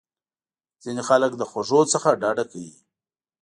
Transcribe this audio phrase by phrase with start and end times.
[0.83, 2.75] ځینې خلک د خوږو څخه ډډه کوي.